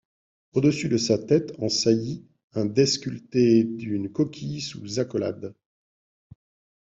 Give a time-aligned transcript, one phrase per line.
[0.53, 5.53] Au dessus de sa tête, en saillie, un dais sculpté d'une coquille sous accolade.